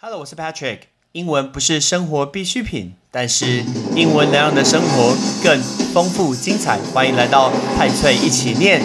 [0.00, 0.79] Hello，我是 Patrick。
[1.11, 3.63] 英文不是生活必需品，但是
[3.95, 5.61] 英文能让你的生活更
[5.93, 6.79] 丰富精彩。
[6.93, 8.81] 欢迎来到派翠一起念。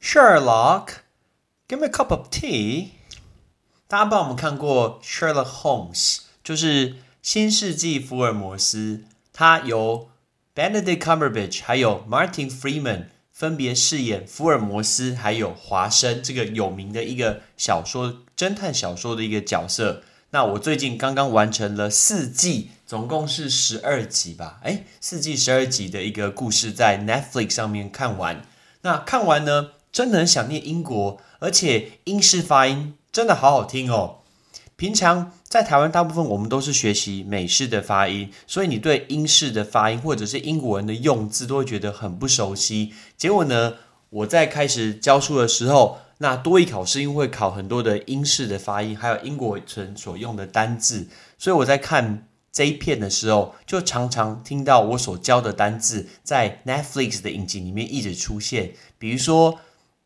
[0.00, 2.90] Sherlock，give me a cup of tea。
[3.88, 10.08] 大家不知道我们看过 Sherlock Holmes，就是 新世纪福尔摩斯，他由
[10.56, 20.02] Benedict Cumberbatch 还有 Martin Freeman 分别饰演福尔摩斯还有华生这个有名的一个小说侦探小说的一个角色。
[20.30, 24.58] 那我最近刚刚完成了四季，总共是十二集吧？
[24.64, 28.44] 哎，四季十二集的一个故事在 Netflix 上面看完。
[28.80, 29.70] 那看完呢？
[29.92, 34.21] 真的很想念英国，而且英式发音真的好好听哦。
[34.82, 42.92] 平常在台湾，大部分我们都是学习美式的发音，所以你对英式的发音或者是英国人的用字都会觉得很不熟悉。
[43.16, 43.74] 结果呢，
[44.10, 51.06] 我在开始教书的时候，那多一考试因为会考很多的英式的发音，还有英国人所用的单字，
[51.38, 59.60] 所以我在看这一片的时候，就常常听到我所教的单字在 Netflix 的影集里面一直出现，比如说。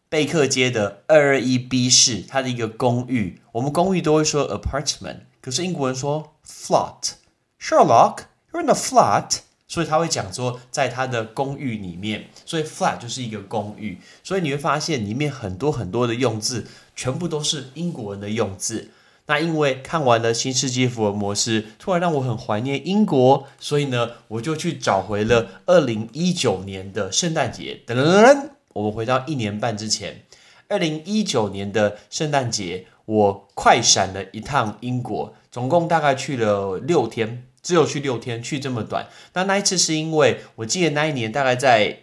[0.08, 7.14] 贝克街的二二一 B 室，它的一个公寓，我们公寓都会说 apartment，可是英国人说 flat。
[7.60, 18.90] Sherlock，you're in a flat，所以他会讲说在他的公寓里面，所以 flat 就是一个公寓，所以你会发现里面很多很多的用字，全部都是英国人的用字。
[19.28, 27.82] 那因为看完了《新世纪福尔摩斯》，突然让我很怀念英国，所以呢，我就去找回了二零一九年的圣诞节。
[27.84, 28.55] 噔噔噔。
[28.76, 30.22] 我们回到一年半之前，
[30.68, 39.06] 二零一九年的圣诞节，我快闪了一趟英国，总共大概去了六天，只有去六天，去这么短。
[39.32, 42.00] 那那一次是因为我记得那一年大概在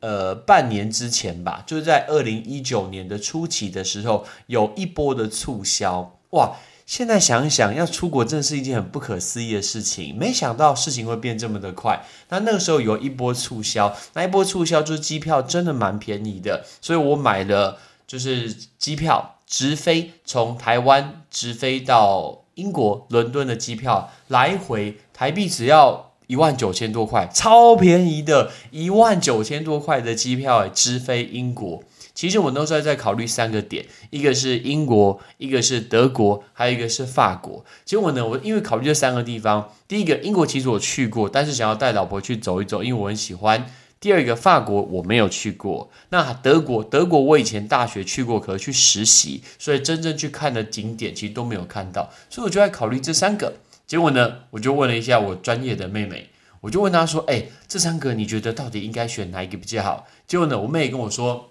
[0.00, 6.56] 呃半年之前吧，就是在二零一九年的初期的时候，有一波的促销，哇！
[6.90, 10.12] 现在想一想，要出国真的是一件很不可思议的事情。
[10.18, 12.04] 没想到事情会变这么的快。
[12.30, 17.78] 那那个时候有一波促销，那一波促销就是机票真的蛮便宜的，所以我买了
[18.08, 31.84] 就是机票直飞从台湾直飞到英国伦敦的机票，来回台币只要一万九千多块，超便宜的，一万九千多块的机票直飞英国。
[32.20, 37.64] 其实我那时候在考虑三个点，一个是英国，一个是德国，还有一个是法国。
[37.86, 43.64] 结果呢，我因为考虑这三个地方，第一个英国其实我去过，但是想要带老婆去走一走，因为我很喜欢。
[43.98, 53.54] 第二个法国我没有去过，那德国德国我以前大学去过，可是去实习，所以真正去看的景点其实都没有看到，所以我就在考虑这三个。
[53.86, 56.28] 结果呢，我就问了一下我专业的妹妹，
[56.60, 61.46] 我就问她说：“哎，这三个你觉得到底应该选哪一个比较好？”结果呢，我妹跟我说。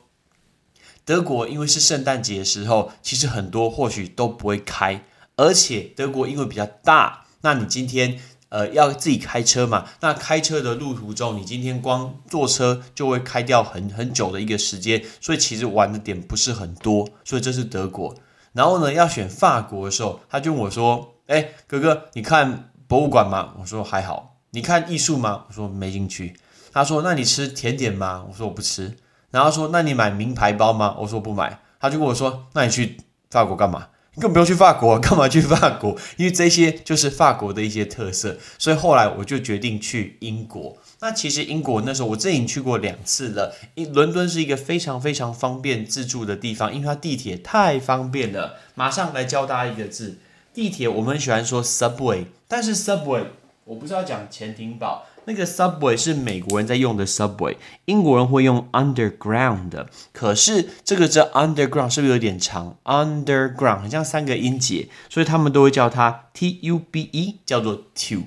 [1.10, 5.04] 德国因为是圣诞节的时候，其实很多或许都不会开，
[5.38, 9.88] 而且德国因为比较大，那你今天呃要自己开车嘛？
[10.02, 18.16] 那开车的路途中，你今天光坐车就会开掉很很久的一个时间，所以其实玩的点不是很多，所以这是德国。
[18.54, 25.46] 然后呢，要选法国的时候，他就问我说：“哎，哥哥，你看博物馆吗？”我说：“还好。”你看艺术吗？
[25.48, 26.36] 我说：“没兴趣。”
[26.72, 28.96] 他说：“那你吃甜点吗？”我说：“我不吃。”
[29.32, 32.98] 然后说：“那你买名牌包吗？”我说：“不买。”他就跟我说：“那你去
[33.30, 33.88] 法国干嘛？
[34.16, 35.96] 你根本不用去法国，干嘛去法国？
[36.18, 40.76] 因为这些就是法国的一些特色。”所以后来我就决定去英国。
[41.02, 43.56] 那其实英国那时候我自己去过两次了。
[43.76, 48.58] 英伦敦是一个非常非常方便自助的地方，因为它地铁太方便了。
[48.76, 50.18] 马上来教大家一个字：
[50.54, 50.90] 地铁。
[50.90, 53.26] 我们喜欢说 subway，但是 subway
[53.64, 55.06] 我不是要讲潜艇堡。
[55.30, 59.88] 那个 subway 是美国人在用的 subway，英国人会用 underground 的。
[60.12, 68.24] 可是这个叫 underground 是不是有点长？underground 很像三个音节，所以他们都会叫它 t u b e，叫做 tube。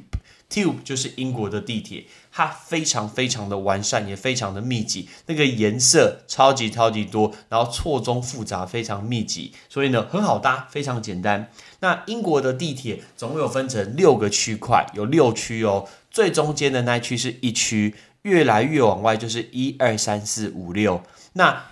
[0.49, 5.08] tube 就是英国的地铁，它非常非常的完善，也非常的密集。
[5.26, 11.50] 那个颜色超级超级多，然后错综复杂，非常密集，所以呢很好搭，非常简单。
[11.81, 15.87] 那英国的地铁总共有分成六个区块，有六区哦。
[16.11, 21.02] 最中间的那一区是一区，越来越往外就是一二三四五六。
[21.35, 21.64] 那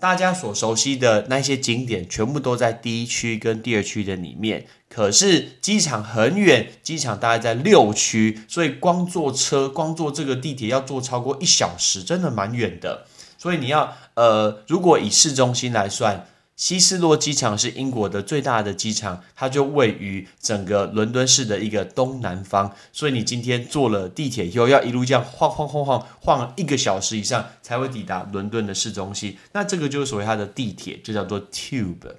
[0.00, 4.66] 大家所熟悉的那些景点，全部都在第一区跟第二区的里面。
[4.88, 13.06] 可是机场很远，机场大概在六区，所以光坐车，光坐这个地铁要坐超过一小时，真的蛮远的。
[13.36, 16.26] 所以你要呃，如果以市中心来算，
[16.58, 22.74] 希斯罗机场是英国的最大的机场，它就位于整个伦敦市的一个东南方。
[22.92, 29.36] 所以你今天坐了地铁以后，要一路这样晃晃晃晃晃一个小时以上，才会抵达伦敦的市中心。
[29.52, 32.16] 那这个就是所谓它的地铁，就叫做 Tube。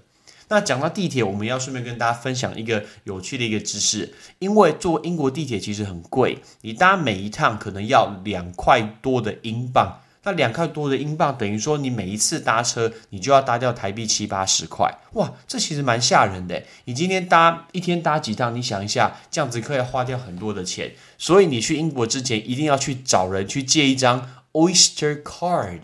[0.48, 10.00] 那讲到地铁，我们要顺便跟大家分享一个有趣的一个知识，因为坐英国地铁其实很贵，你搭每一趟可能要两块多的英镑。
[10.24, 16.62] 那两块多的英镑，等于说你每一次搭车，你就要搭掉台币七八十块，哇，这其实蛮吓人的。
[16.86, 18.54] 你今天搭一天搭几趟？
[18.54, 20.94] 你想一下，这样子可以花掉很多的钱。
[21.18, 25.82] 所以你去英国之前，一定要去找人去借一张 Oyster Card。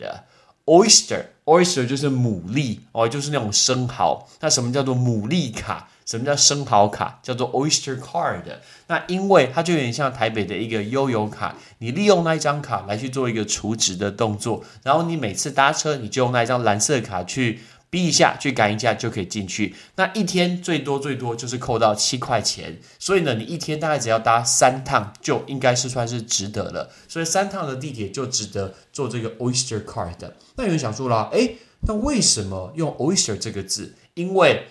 [0.65, 4.27] Oyster，Oyster 就是牡蛎哦，就是那种生蚝。
[4.39, 5.89] 那什么叫做牡蛎卡？
[6.05, 7.19] 什么叫生蚝卡？
[7.23, 8.43] 叫做 Oyster Card。
[8.87, 19.73] 那因为它就有点像台北的一个悠游卡，你利用那一张卡来去做一个储值的动作，然后你每次搭车你就用那一张蓝色卡去逼一下，去赶一下就可以进去。
[19.95, 26.91] 那一天最多最多就是扣到七块钱，所以呢，你一天大概只要搭三趟就应该是算是值得了。
[27.07, 30.31] 所以三趟的地铁就值得做这个 Oyster Card。
[30.57, 33.95] 那有人想说了，诶，那为什么用 Oyster 这个字？
[34.13, 34.67] 因为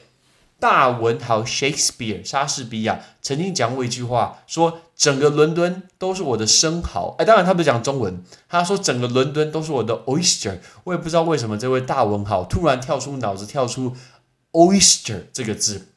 [0.65, 7.15] 大文豪 Shakespeare 莎士比亚曾经讲过一句话，说整个伦敦都是我的生蚝。
[7.19, 10.61] 哎，当然他不是讲中文，他说整个伦敦都是我的 oyster。
[10.85, 13.95] 我也不知道为什么这位大文豪突然跳出脑子跳出
[14.53, 15.89] oyster 这个字。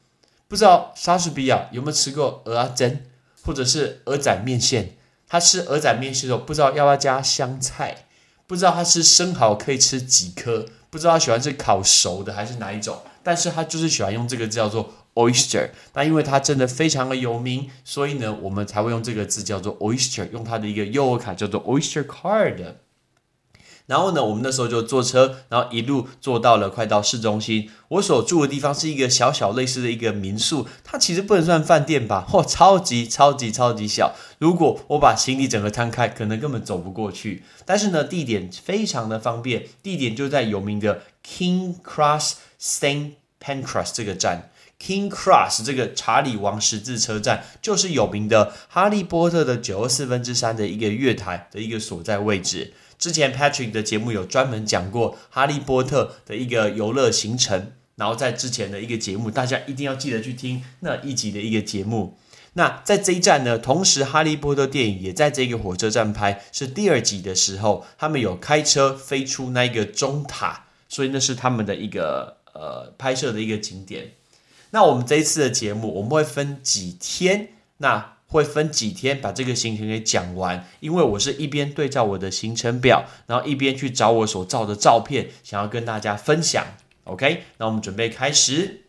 [0.48, 3.06] 不知道莎士比亚有没有吃过鹅啊煎，
[3.46, 4.96] 或者是鹅仔面线？
[5.26, 8.04] 他吃鹅仔面线的时候，不知道要不要加香菜？
[8.46, 10.66] 不知道他吃生蚝可以吃几颗？
[10.90, 12.98] 不知道他喜欢吃烤熟的还是哪一种？
[13.28, 22.76] 但是他就是喜欢用这个字叫做 oyster，那因为它真的非常的有名，所以呢，我们才会用这个字叫做 oyster，用它的一个悠游卡叫做 oyster card。
[23.84, 27.70] 然后呢，我们那时候就坐车，然后一路坐到了快到市中心。
[27.88, 32.26] 我所住的地方是一个小小类似的一个民宿，它其实不能算饭店吧？
[32.32, 34.14] 嚯，超级超级超级小。
[34.38, 37.44] 如果我把行李整个摊开，可能根本走不过去。
[37.66, 44.50] 但是呢，地点非常的方便，地点就在有名的 King Cross Saint Pancras 这个站。
[44.80, 52.72] King Cross 这个查理王十字车站，就是有名的《哈利波特》的九二四分之三的一个月台的一个所在位置。
[52.96, 62.16] 之前 Patrick 的节目有专门讲过哈利波特的一个游乐行程，然后在之前的一个节目，大家一定要记得去听那一集的一个节目。
[62.52, 74.12] 那在这一站呢，同时哈利波特电影也在这个火车站拍，是第二集的时候，他们有开车飞出那个钟塔，所以那是他们的一个呃拍摄的一个景点。
[74.70, 77.50] 那我们这一次的节目，我们会分几天？
[77.78, 86.66] 那会分几天把这个行程给讲完，因为我是一边对照我的行程表，然后一边去找我所照的照片，想要跟大家分享。
[87.04, 88.87] OK，那我们准备开始。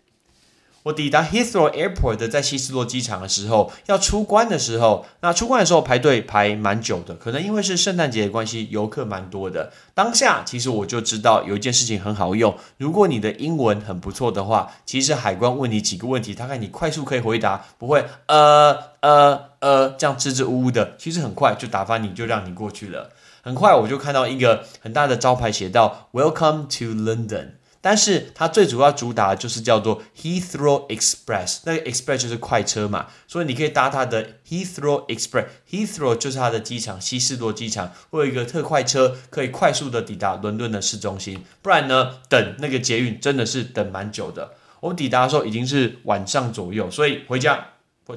[0.84, 9.74] 我抵达 Heathrow Airport 的在希斯洛机场的时候，要出关的时候，那出关的时候排队排蛮久的，可能因为是圣诞节的关系，游客蛮多的。
[9.94, 23.10] 当下其实我就知道有一件事情很好用，如果你的英文很不错的话，其实海关问你几个问题，大概你快速可以回答，不会呃呃呃这样支支吾吾的，其实很快就打发你就让你过去了。
[23.42, 27.52] 很快我就看到一个很大的招牌写到 Welcome to London。
[27.82, 35.46] 但是它最主要主打的就是叫做 Heathrow Express，那个 Express 就是快车嘛，所以你可以搭它的 Heathrow Express。
[35.70, 41.44] Heathrow 就是它的机场，希斯罗机场会有一个特快车，可以快速的抵达伦敦的市中心。
[41.62, 44.56] 不然呢，等那个捷运真的是等蛮久的。
[44.82, 47.68] 我们抵达的时候已经是晚上左右，所以回家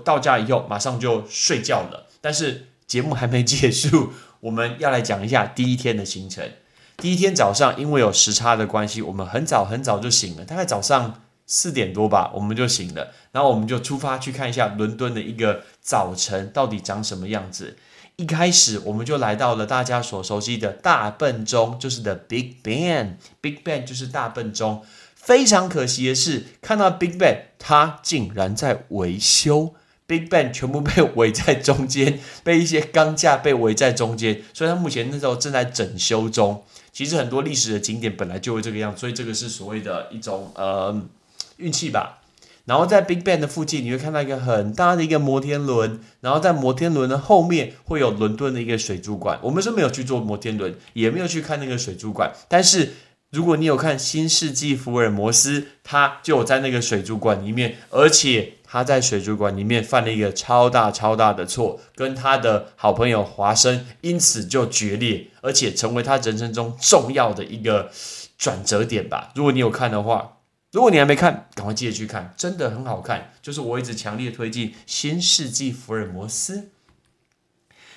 [0.04, 2.08] 到家以后马上就睡觉了。
[2.20, 6.50] 但是节目还没结束，我们要来讲一下第一天的行程。
[6.96, 13.12] 第一天早上，因为有时差的关系，我们很早很早就醒了，大概早上四点多吧，我们就醒了。
[13.32, 17.76] 然后我们就出发去看一下伦敦的一个早晨到底长什么样子。
[18.16, 23.16] 一开始我们就来到了大家所熟悉的大笨钟，就是 The Big Ben。
[23.40, 24.82] Big Ben 就是大笨钟。
[25.16, 29.74] 非常可惜的是，看到 Big Ben，它竟然在维修。
[30.06, 36.64] Big Ben 全部被围在中间，被一些钢架被围在中间，所以它目前那时候正在整修中。
[36.92, 41.02] 其实很多历史的景点本来就会这个样，所以这个是所谓的一种呃
[41.56, 42.20] 运气吧。
[42.66, 49.38] 然后在 Big Ben 的附近，你会看到一个很大的一个摩天轮，然后在摩天轮的后面会有伦敦的一个水族馆。
[49.42, 52.90] 我们是没有去坐摩天轮，也没有去看那个水族馆，但是。
[53.32, 67.90] 如果你有看《新世纪福尔摩斯》，他就在那个水族馆里面，而且他在水族馆里面犯了一个超大超大的错，跟他的好朋友华生因此就决裂，而且成为他人生中重要的一个
[68.38, 69.30] 转折点吧。
[69.34, 70.38] 如果你有看的话，
[70.70, 73.32] 如果你还没看，赶快记得去看，真的很好看。
[73.42, 76.56] 就是我一直强烈推荐《新世纪福尔摩斯》。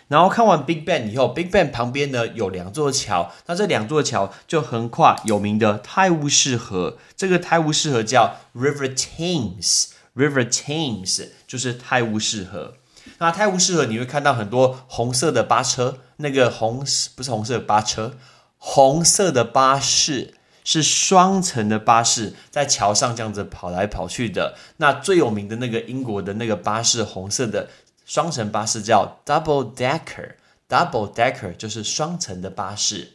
[0.10, 6.98] 然后看完 Big Bang 以后，Big Bang 旁边呢有两座桥，那这两座桥就横跨有名的泰晤士河。
[7.16, 12.76] 这个泰晤士河叫 River Thames River Thames 就是泰晤士河。
[13.20, 18.18] 那泰晤士河你会看到很多红色的巴车，那个红不是红色的巴车，
[18.58, 24.58] 红色的巴士是双层的巴士，在桥上这样子跑来跑去的。
[24.78, 27.70] 那最有名的那个英国的那个巴士，红色的。
[28.08, 33.15] 双层巴士叫 double decker，double decker 就是双层的巴士。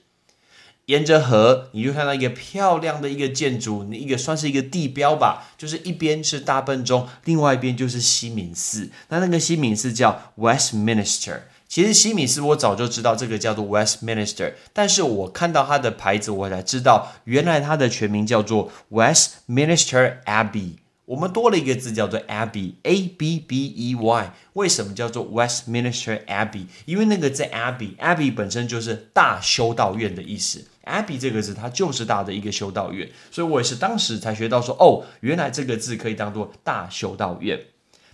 [0.90, 8.90] 沿着河，你就看到一个漂亮的一个建筑，一个算是一个地标吧，就是一边是大笨钟，另外一边就是西敏寺。
[9.08, 11.42] 那那个西敏寺叫 Westminster。
[11.68, 20.72] 其实西敏寺我早就知道这个叫做 Westminster，但是我看到它的牌子，我才知道原来它的全名叫做 Westminster Abbey。
[21.04, 24.32] 我们多了一个字叫做 Abbey，A B B E Y。
[24.54, 26.66] 为什么叫做 Westminster Abbey？
[26.86, 30.64] 因为那个字 Abbey，Abbey 本身就是大修道院的意思。
[30.90, 37.58] Abbey 这个字它就是大的一个修道院，所以我也是当时才学到说，哦，原来这个字可以当做大修道院。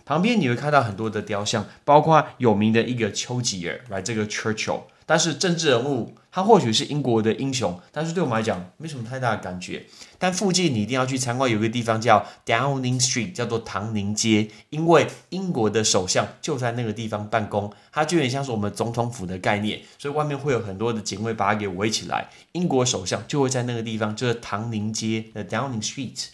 [0.04, 4.82] 旁边你会看到很多的雕像，包括有名的一个丘吉尔，来这个 Churchill。
[5.06, 9.86] 但是政治人物，他或许是英国的英雄，但是对我们来讲没什么太大的感觉。
[10.18, 22.28] 但附近你一定要去参观，有个地方叫 Downing Street，叫做唐宁街，因为英国的首相就在那个地方办公，它就有点像是我们总统府的概念，所以外面会有很多的警卫把它给围起来。
[22.52, 26.26] 英国首相就会在那个地方，就是唐宁街的 Downing Street。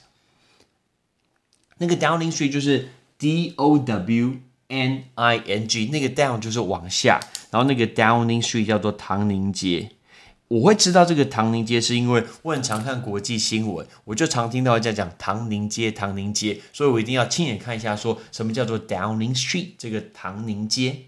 [1.79, 2.89] 那个 Downing Street 就是
[3.19, 4.37] D O W
[4.73, 7.21] N I N G，那个 Down 就是往下。
[7.51, 9.91] 然后那个 Downing Street 叫做唐宁街，
[10.49, 21.01] 我会知道这个唐宁街是因为我很常看国际新闻，我就常听到人家讲唐宁街，唐宁街，所以我一定要亲眼看一下，说什么叫做 Downing Street 这个唐宁街。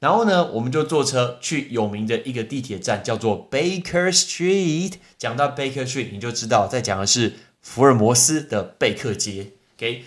[0.00, 4.92] 然后呢，我们就坐车去有名的一个地铁站，叫做 Baker Street。
[5.16, 9.52] 讲到 Baker Street，你就知道在讲的是福尔摩斯的贝克街。
[9.78, 10.04] OK，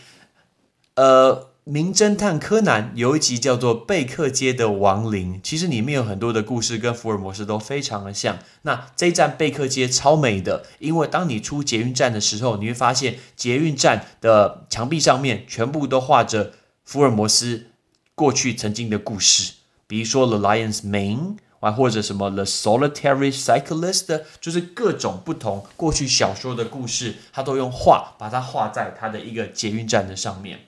[0.94, 1.50] 呃。
[1.65, 8.39] 名侦探柯南有一集叫做《贝克街的亡灵》，其实里面有很多的故事跟福尔摩斯都非常的像。
[8.63, 16.53] 那这一站贝克街超美的，因为当你出捷运站的时候，你会发现捷运站的墙壁上面全部都画着
[16.84, 17.68] 福尔摩斯
[18.15, 19.53] 过去曾经的故事，
[19.86, 21.18] 比如说《The Lion's Mane》
[21.60, 24.06] 啊，或者什么《The Solitary Cyclist》，
[24.39, 30.62] 就是各种不同过去小说的故事，他都用画把它画在他的一个捷运站的上面。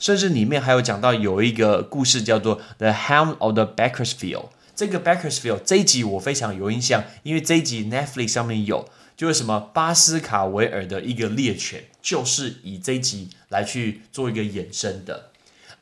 [0.00, 4.32] 甚至里面还有讲到有一个故事叫做《The Hound of the Bakersfield》。
[4.74, 15.26] 这个 Bakersfield 这一集我非常有印象，因为这一集 Netflix 上面有，就是什么巴斯卡维尔的一个猎犬，就是以这一集来去做一个衍生的。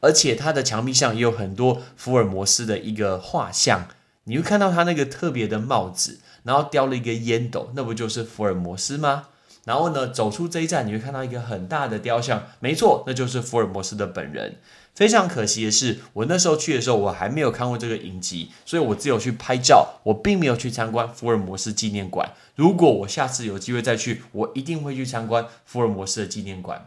[0.00, 3.86] 而且它的墙壁上也有很多福尔摩斯的一个画像，
[4.24, 9.28] 你会看到他那个特别的帽子，然后叼了一个烟斗，那不就是福尔摩斯吗？
[9.68, 14.56] 然后呢，走出这一站，你会看到一个很大的雕像，没错，那就是福尔摩斯的本人。
[14.94, 22.32] 非常可惜的是，我那时候去的时候，我还没有看过这个影集，所以我只有去拍照，我并没有去参观福尔摩斯纪念馆。
[22.54, 26.86] 如果我下次有机会再去，我一定会去参观福尔摩斯的纪念馆。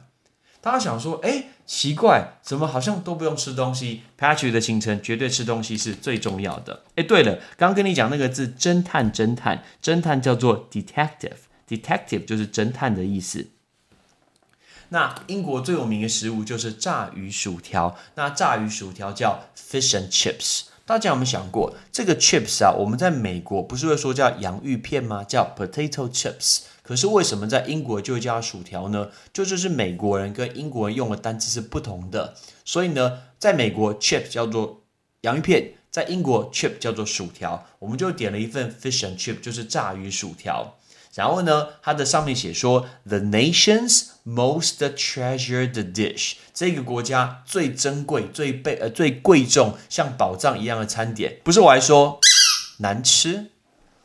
[0.59, 6.81] 大家想说，哎，奇怪，怎么好像都不用吃东西？Patrick 的行程绝对吃东西是最重要的。
[6.95, 11.50] 哎，对了，刚刚跟你讲那个字，侦探，侦探，侦探叫做 detective。
[11.71, 13.47] Detective 就是侦探的意思。
[14.89, 17.97] 那英国最有名的食物就是炸鱼薯条。
[18.15, 20.63] 那炸鱼薯条叫 fish and chips。
[20.85, 25.23] 大家有没有想过，这个 chips 啊，我们在美国不是会说叫洋芋片吗？
[25.23, 26.63] 叫 potato chips。
[26.83, 29.11] 可是为什么在英国就会叫薯条呢？
[29.31, 32.35] 就就是美国人跟英国人用的单词是不同的。
[32.65, 34.81] 所以呢，在美国 chip 叫做
[35.21, 37.65] 洋芋片，在英国 chip 叫做薯条。
[37.79, 40.75] 我们就点了一份 fish and chips，就是炸鱼薯条。
[41.13, 52.19] 然后呢，它的上面写说，the nation's most treasured dish，这个国家最珍贵、最被呃最贵重、像宝藏一样的餐点，不是我还说
[52.77, 53.47] 难吃，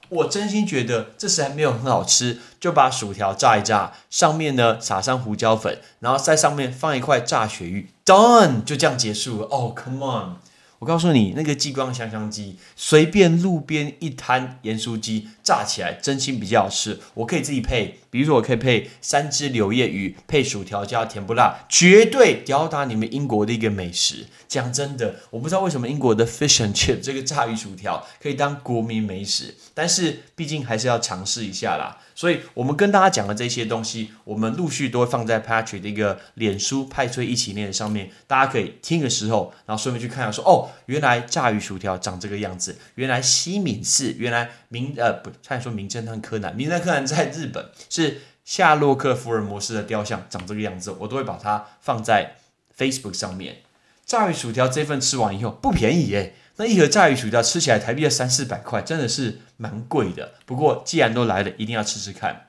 [0.09, 9.47] 我真心觉得这实在没有很好吃，就把薯条炸一炸，上面呢撒上胡椒粉，然后在上面放一块炸鳕鱼，done，就这样结束了。
[9.51, 10.37] 哦，come on，
[10.79, 17.01] 我告诉你，那个激光香香鸡，随便路边一摊盐酥鸡炸起来，真心比较好吃。
[17.15, 24.25] 我可以自己配，比如说我可以配三只柳叶鱼，配薯条加甜不辣，绝对吊打你们英国的一个美食。
[24.49, 31.99] 讲真的，我不知道为什么英国的 fish and chip 这个炸鱼薯条可以当国民美食，但是毕竟还是要尝试一下啦。
[32.15, 48.06] 所以，我们跟大家讲的这些东西，我们陆续都会放在 Patrick 的一个脸书派翠一起念上面，大家可以听的时候，然后顺便去看一下，说哦，原来炸鱼薯条长这个样子，原来西敏寺，原来名呃不，差点说名侦探柯南，名侦探柯南在日本是
[48.45, 52.37] 夏洛克福尔摩斯的雕像长这个样子，我都会把它放在
[52.77, 53.63] Facebook 上面。
[54.05, 56.35] 炸鱼薯条这份吃完以后不便宜耶。
[56.59, 60.35] 那一盒炸鱼薯条吃起来台币要三四百块，真的是蛮贵的。
[60.47, 62.47] 不过既然都来了，一定要吃吃看。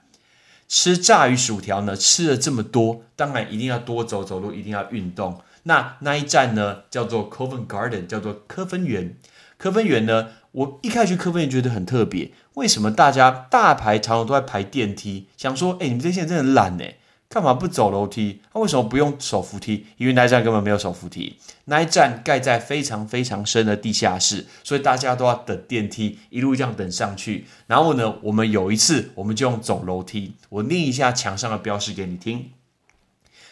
[0.70, 5.42] 吃炸鱼薯条呢，吃了这么多，当然一定要多走走路，一定要运动。
[5.64, 9.18] 那那一站呢，叫做 Covent Garden，叫做科芬园。
[9.58, 15.28] 科芬园呢，我一开始去科芬园觉得很特别，为什么大家大排长龙都在排电梯？
[15.38, 16.84] 想说，哎，你们这些人真的很懒呢。
[17.30, 18.40] 干嘛不走楼梯？
[18.54, 19.88] 他为什么不用手扶梯？
[19.98, 21.36] 因为那一站根本没有手扶梯，
[21.66, 27.46] 那一站盖在非常非常深的地下室，所以大家都要等电梯，一路这样等上去。
[27.68, 32.52] 然后呢，我们有一次我们就用走楼梯，我念一下墙上的标识给你听。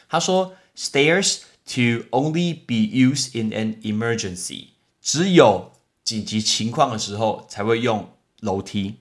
[0.07, 4.67] 他说：“Stairs to only be used in an emergency，
[5.01, 5.73] 只有
[6.05, 8.99] 紧急情况的时候才会用楼梯。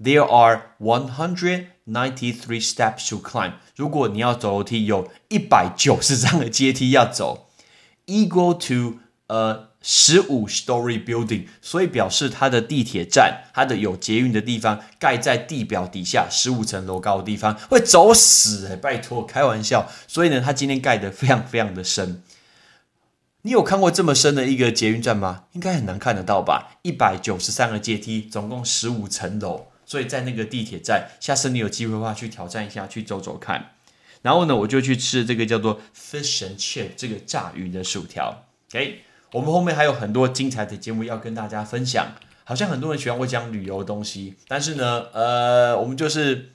[0.00, 3.52] There are one hundred。” Ninety three steps to climb。
[3.76, 7.48] 如果你要走楼梯，有一百九十张的阶梯要走
[8.06, 11.46] ，equal to 呃十五 story building。
[11.62, 18.74] 所以表示它的地铁站，它的有捷运的地方，盖在地表底下十五层楼高的地方，会走死哎！
[18.74, 19.88] 拜托，开玩笑。
[20.08, 22.20] 所以呢，它今天盖的非常非常的深。
[23.46, 25.44] 你有看过这么深的一个捷运站吗？
[25.52, 26.78] 应该很难看得到吧？
[26.82, 29.68] 一百九十三个阶梯，总共十五层楼。
[29.84, 33.70] 所以在那个地铁站，下次你有机会的话，去挑战一下，去走走看。
[34.22, 38.42] 然后呢，我就去吃这个叫做 Fish and Chip 这个炸鱼的薯条。
[38.68, 42.14] OK，我们后面还有很多精彩的节目要跟大家分享。
[42.42, 46.50] 好像很多人喜欢我讲旅游的东西，但是呢，呃，我们就是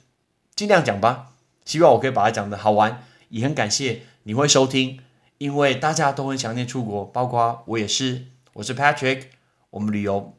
[0.54, 1.28] 尽量讲吧。
[1.64, 4.98] 希望我可以把它讲的好玩，也很感谢你会收听，
[5.42, 8.26] 因为大家都很想念出国，包括我也是。
[8.52, 9.22] 我是 Patrick，
[9.70, 10.34] 我们旅游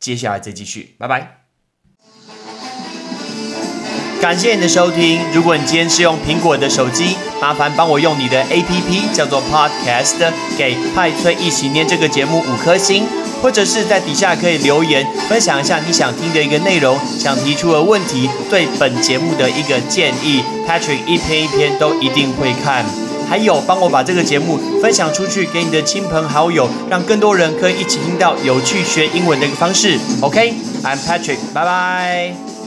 [0.00, 1.42] 接下来再继续，拜拜。
[4.20, 5.20] 感谢你的收听。
[5.32, 13.06] 如果你今天是用苹果的手机，麻烦帮我用你的 APP 叫做 Podcast，给派翠一起念这个节目五颗星，
[13.40, 20.42] 或者是在底下可以留言分享一下你想听的一个内容，想提出的问题，对本节目的一个建议。
[20.66, 22.84] Patrick 一篇一篇都一定会看。
[23.28, 29.98] 还有，帮我把这个节目分享出去给你的亲朋好友，让更多人可以一起听到有趣学英文的一个方式。
[30.20, 32.57] OK，I'm Patrick，拜拜。